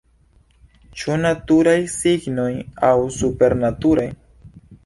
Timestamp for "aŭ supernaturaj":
2.91-4.09